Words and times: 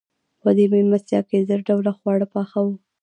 په 0.41 0.49
دې 0.57 0.65
مېلمستیا 0.71 1.19
کې 1.29 1.45
زر 1.47 1.59
ډوله 1.67 1.91
خواړه 1.97 2.25
پاخه 2.33 2.59
وو. 2.65 2.75